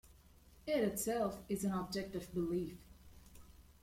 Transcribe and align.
It, 0.65 0.77
itself, 0.83 1.37
is 1.47 1.63
an 1.63 1.73
object 1.73 2.15
of 2.15 2.33
belief. 2.33 2.79